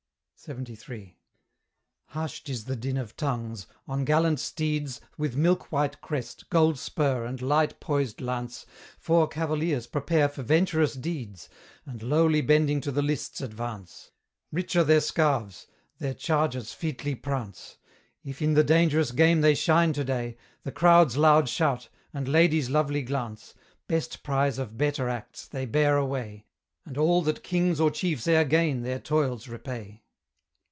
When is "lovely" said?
22.71-23.03